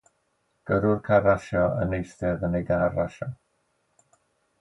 [0.69, 3.29] Gyrrwr car rasio yn eistedd yn ei gar rasio